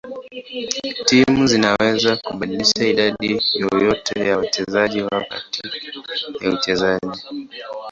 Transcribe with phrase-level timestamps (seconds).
[1.05, 5.61] Timu zinaweza kubadilisha idadi yoyote ya wachezaji wao kati
[6.43, 7.21] ya uchezaji.